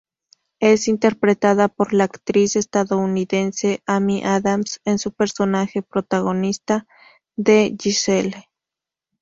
Es 0.59 0.87
interpretada 0.87 1.67
por 1.67 1.93
la 1.93 2.05
actriz 2.05 2.55
estadounidense 2.55 3.83
Amy 3.85 4.23
Adams 4.23 4.81
en 4.83 4.97
su 4.97 5.11
personaje 5.13 5.83
protagonista 5.83 6.87
de 7.35 7.77
Giselle. 7.79 8.49